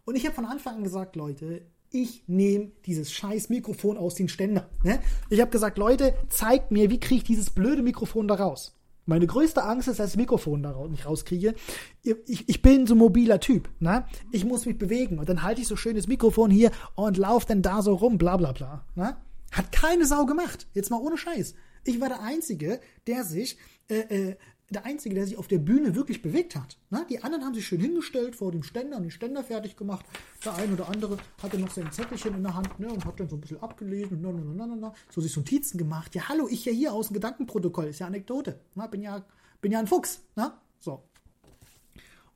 [0.03, 4.29] Und ich habe von Anfang an gesagt, Leute, ich nehme dieses scheiß Mikrofon aus den
[4.29, 4.69] Ständer.
[4.83, 4.99] Ne?
[5.29, 8.77] Ich habe gesagt, Leute, zeigt mir, wie kriege ich dieses blöde Mikrofon da raus.
[9.05, 11.55] Meine größte Angst ist, dass ich das Mikrofon da nicht rauskriege.
[12.03, 13.69] Ich, ich bin so ein mobiler Typ.
[13.79, 14.05] Ne?
[14.31, 17.47] Ich muss mich bewegen und dann halte ich so schön das Mikrofon hier und laufe
[17.47, 18.85] dann da so rum, bla bla bla.
[18.95, 19.15] Ne?
[19.53, 20.67] Hat keine Sau gemacht.
[20.73, 21.55] Jetzt mal ohne Scheiß.
[21.85, 23.57] Ich war der Einzige, der sich
[23.89, 24.35] äh, äh,
[24.69, 26.77] der Einzige, der sich auf der Bühne wirklich bewegt hat.
[26.89, 30.05] Na, die anderen haben sich schön hingestellt vor dem Ständer und den Ständer fertig gemacht.
[30.43, 33.29] Der eine oder andere hatte noch sein Zettelchen in der Hand ne, und hat dann
[33.29, 36.15] so ein bisschen abgelesen, na, na, na, na, so sich so Notizen gemacht.
[36.15, 38.59] Ja, hallo, ich ja hier aus dem Gedankenprotokoll, ist ja Anekdote.
[38.75, 39.25] Na, bin ja,
[39.61, 40.21] bin ja ein Fuchs.
[40.35, 41.03] Na, so.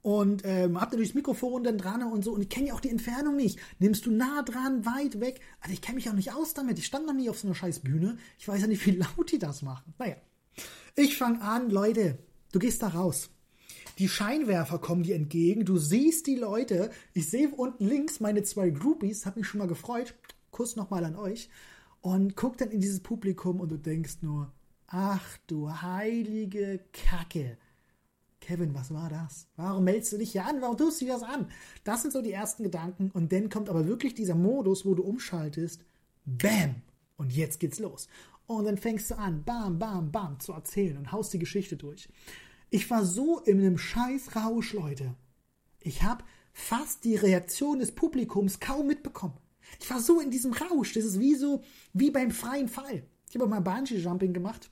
[0.02, 2.32] Und ähm, hab natürlich das Mikrofon dann dran und so.
[2.32, 3.60] Und ich kenne ja auch die Entfernung nicht.
[3.78, 5.42] Nimmst du nah dran, weit weg?
[5.60, 6.80] Also ich kenne mich auch nicht aus damit.
[6.80, 8.18] Ich stand noch nie auf so einer scheiß Bühne.
[8.40, 9.94] Ich weiß ja nicht, wie laut die das machen.
[10.00, 10.16] Naja.
[10.96, 12.18] Ich fange an, Leute,
[12.52, 13.30] du gehst da raus.
[13.98, 16.92] Die Scheinwerfer kommen dir entgegen, du siehst die Leute.
[17.14, 20.16] Ich sehe unten links meine zwei Groupies, hab mich schon mal gefreut.
[20.52, 21.50] Kuss nochmal an euch.
[22.02, 24.52] Und guck dann in dieses Publikum und du denkst nur,
[24.88, 27.58] ach du heilige Kacke.
[28.40, 29.48] Kevin, was war das?
[29.56, 30.62] Warum meldest du dich hier an?
[30.62, 31.48] Warum tust du das an?
[31.84, 33.12] Das sind so die ersten Gedanken.
[33.12, 35.86] Und dann kommt aber wirklich dieser Modus, wo du umschaltest.
[36.26, 36.76] Bam!
[37.18, 38.08] Und jetzt geht's los.
[38.58, 42.10] Und dann fängst du an, bam, bam, bam, zu erzählen und haust die Geschichte durch.
[42.70, 45.16] Ich war so in einem scheiß Rausch, Leute.
[45.82, 49.38] Ich habe fast die Reaktion des Publikums kaum mitbekommen.
[49.80, 50.94] Ich war so in diesem Rausch.
[50.94, 53.04] Das ist wie so, wie beim freien Fall.
[53.30, 54.70] Ich habe mal Bungee-Jumping gemacht.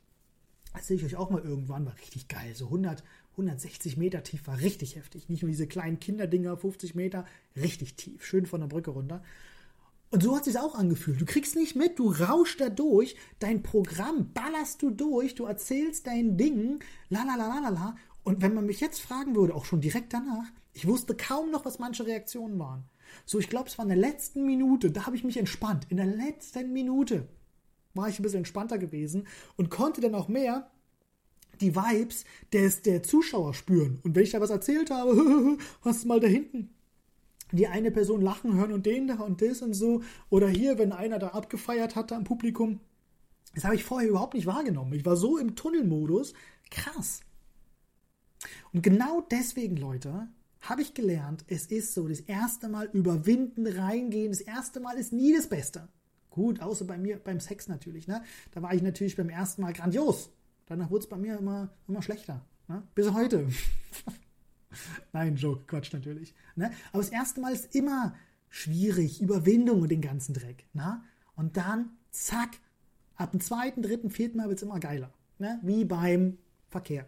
[0.73, 1.85] Das sehe ich euch auch mal irgendwann.
[1.85, 2.53] War richtig geil.
[2.55, 5.29] So 100, 160 Meter tief war, richtig heftig.
[5.29, 9.23] Nicht nur diese kleinen Kinderdinger, 50 Meter, richtig tief, schön von der Brücke runter.
[10.12, 11.22] Und so hat sich auch angefühlt.
[11.22, 16.08] Du kriegst nicht mit, du rauschst da durch, dein Programm ballerst du durch, du erzählst
[16.08, 17.95] dein Ding, la la la la la la.
[18.24, 21.65] Und wenn man mich jetzt fragen würde, auch schon direkt danach, ich wusste kaum noch,
[21.65, 22.86] was manche Reaktionen waren.
[23.26, 25.86] So, ich glaube, es war in der letzten Minute, da habe ich mich entspannt.
[25.89, 27.28] In der letzten Minute
[27.93, 30.72] war ich ein bisschen entspannter gewesen und konnte dann auch mehr
[31.62, 34.00] die Vibes des, der Zuschauer spüren.
[34.04, 36.69] Und wenn ich da was erzählt habe, hast du mal da hinten
[37.57, 40.01] die eine Person lachen hören und den da und das und so.
[40.29, 42.79] Oder hier, wenn einer da abgefeiert hatte am Publikum.
[43.55, 44.93] Das habe ich vorher überhaupt nicht wahrgenommen.
[44.93, 46.33] Ich war so im Tunnelmodus.
[46.69, 47.21] Krass.
[48.71, 50.27] Und genau deswegen, Leute,
[50.62, 55.13] habe ich gelernt, es ist so, das erste Mal überwinden, reingehen, das erste Mal ist
[55.13, 55.88] nie das Beste.
[56.29, 58.21] Gut, außer bei mir, beim Sex natürlich, ne?
[58.51, 60.29] Da war ich natürlich beim ersten Mal grandios.
[60.67, 62.45] Danach wurde es bei mir immer, immer schlechter.
[62.67, 62.83] Ne?
[62.93, 63.47] Bis heute.
[65.13, 66.33] Nein, Joke, Quatsch natürlich.
[66.55, 66.71] Ne?
[66.91, 68.15] Aber das erste Mal ist immer
[68.49, 70.65] schwierig, Überwindung und den ganzen Dreck.
[70.73, 71.01] Ne?
[71.35, 72.57] Und dann, zack,
[73.15, 75.13] ab dem zweiten, dritten, vierten Mal wird es immer geiler.
[75.37, 75.59] Ne?
[75.63, 76.37] Wie beim
[76.67, 77.07] Verkehr.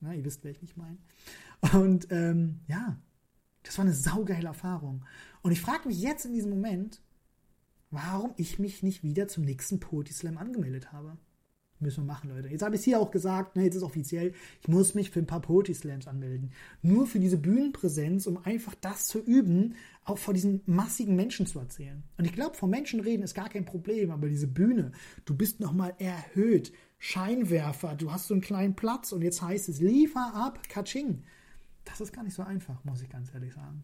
[0.00, 0.16] Ne?
[0.16, 0.98] Ihr wisst, wer ich nicht meine.
[1.72, 2.98] Und ähm, ja,
[3.62, 5.04] das war eine saugeile Erfahrung.
[5.42, 7.00] Und ich frage mich jetzt in diesem Moment,
[7.90, 11.16] warum ich mich nicht wieder zum nächsten Poetry Slam angemeldet habe.
[11.82, 12.48] Müssen wir machen, Leute.
[12.48, 15.18] Jetzt habe ich es hier auch gesagt, ne, jetzt ist offiziell, ich muss mich für
[15.18, 16.52] ein paar Poetry Slams anmelden.
[16.80, 21.58] Nur für diese Bühnenpräsenz, um einfach das zu üben, auch vor diesen massigen Menschen zu
[21.58, 22.04] erzählen.
[22.18, 24.92] Und ich glaube, vor Menschen reden ist gar kein Problem, aber diese Bühne,
[25.24, 26.72] du bist nochmal erhöht.
[27.00, 31.24] Scheinwerfer, du hast so einen kleinen Platz und jetzt heißt es, liefer ab, Katsching.
[31.84, 33.82] Das ist gar nicht so einfach, muss ich ganz ehrlich sagen.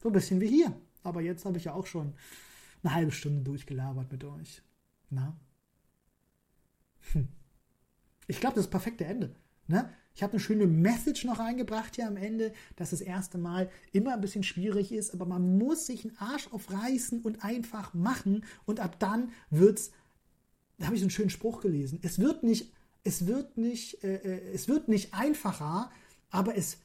[0.00, 0.80] So ein bisschen wie hier.
[1.02, 2.14] Aber jetzt habe ich ja auch schon
[2.84, 4.62] eine halbe Stunde durchgelabert mit euch.
[5.10, 5.36] Na?
[7.12, 7.28] Hm.
[8.26, 9.34] Ich glaube, das ist das perfekte Ende.
[9.66, 9.88] Ne?
[10.14, 14.14] Ich habe eine schöne Message noch eingebracht hier am Ende, dass das erste Mal immer
[14.14, 18.80] ein bisschen schwierig ist, aber man muss sich einen Arsch aufreißen und einfach machen und
[18.80, 19.92] ab dann wird's.
[20.78, 22.00] Da habe ich so einen schönen Spruch gelesen.
[22.02, 22.72] Es wird nicht,
[23.04, 25.90] es wird nicht, äh, äh, es wird nicht einfacher,
[26.30, 26.78] aber es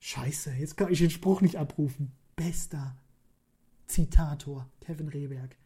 [0.00, 2.12] Scheiße, jetzt kann ich den Spruch nicht abrufen.
[2.36, 2.96] Bester
[3.86, 5.56] Zitator, Kevin Rehberg.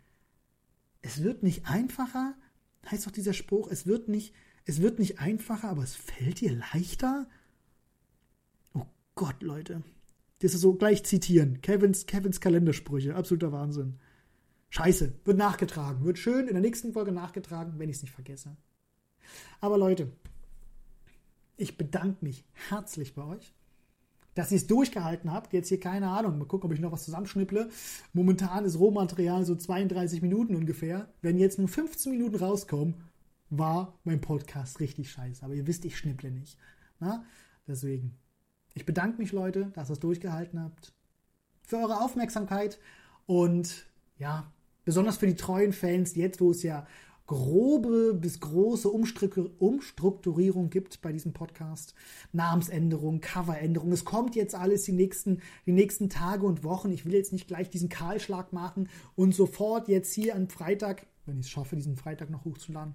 [1.03, 2.35] Es wird nicht einfacher,
[2.89, 6.53] heißt doch dieser Spruch, es wird nicht, es wird nicht einfacher, aber es fällt dir
[6.53, 7.29] leichter?
[8.75, 9.83] Oh Gott, Leute.
[10.41, 11.61] Das ist so gleich zitieren.
[11.61, 13.15] Kevins, Kevins Kalendersprüche.
[13.15, 13.99] Absoluter Wahnsinn.
[14.71, 15.13] Scheiße.
[15.25, 16.05] Wird nachgetragen.
[16.05, 18.57] Wird schön in der nächsten Folge nachgetragen, wenn ich es nicht vergesse.
[19.61, 20.11] Aber Leute,
[21.57, 23.53] ich bedanke mich herzlich bei euch
[24.35, 25.53] dass ihr es durchgehalten habt.
[25.53, 26.39] Jetzt hier keine Ahnung.
[26.39, 27.69] Mal gucken, ob ich noch was zusammenschnipple.
[28.13, 31.09] Momentan ist Rohmaterial so 32 Minuten ungefähr.
[31.23, 32.95] Wenn jetzt nur 15 Minuten rauskommen,
[33.51, 35.45] war mein Podcast richtig scheiße.
[35.45, 36.57] Aber ihr wisst, ich schnipple nicht.
[37.01, 37.25] Na?
[37.67, 38.17] Deswegen.
[38.75, 40.93] Ich bedanke mich, Leute, dass ihr es durchgehalten habt.
[41.63, 42.79] Für eure Aufmerksamkeit.
[43.27, 43.87] Und
[44.19, 44.53] ja,
[44.85, 46.87] besonders für die treuen Fans, jetzt wo es ja
[47.31, 51.95] grobe bis große Umstrukturierung gibt bei diesem Podcast.
[52.33, 53.93] Namensänderung, Coveränderung.
[53.93, 56.91] Es kommt jetzt alles die nächsten, die nächsten Tage und Wochen.
[56.91, 61.39] Ich will jetzt nicht gleich diesen Kahlschlag machen und sofort jetzt hier am Freitag, wenn
[61.39, 62.95] ich es schaffe, diesen Freitag noch hochzuladen,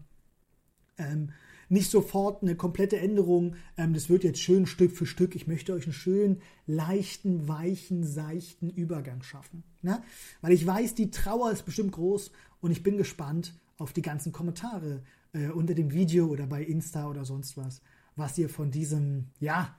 [0.97, 1.31] ähm,
[1.69, 3.55] nicht sofort eine komplette Änderung.
[3.77, 5.37] Ähm, das wird jetzt schön Stück für Stück.
[5.37, 9.63] Ich möchte euch einen schönen, leichten, weichen, seichten Übergang schaffen.
[9.81, 10.03] Ne?
[10.41, 14.31] Weil ich weiß, die Trauer ist bestimmt groß und ich bin gespannt, auf die ganzen
[14.31, 17.81] Kommentare äh, unter dem Video oder bei Insta oder sonst was,
[18.15, 19.75] was ihr von diesem, ja,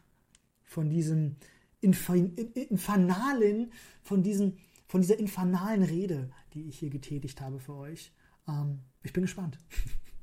[0.65, 1.37] von diesem
[1.81, 4.57] infernalen, von diesem,
[4.87, 8.13] von dieser infernalen Rede, die ich hier getätigt habe für euch.
[8.49, 9.59] Ähm, ich bin gespannt.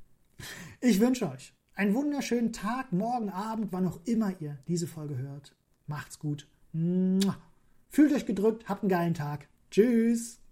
[0.81, 5.55] ich wünsche euch einen wunderschönen Tag, morgen Abend, wann auch immer ihr diese Folge hört.
[5.87, 6.47] Macht's gut.
[6.71, 9.47] Fühlt euch gedrückt, habt einen geilen Tag.
[9.71, 10.42] Tschüss.